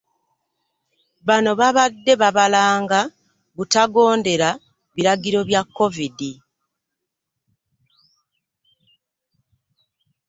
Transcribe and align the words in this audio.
Bano 1.27 1.51
babadde 1.59 2.13
babalanga 2.21 2.99
butagondera 3.55 4.49
biragiro 4.95 5.39
bya 5.49 5.61
covid. 5.77 6.19